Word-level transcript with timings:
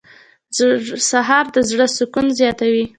سهار 1.09 1.45
د 1.55 1.57
زړه 1.69 1.87
سکون 1.97 2.25
زیاتوي. 2.39 2.85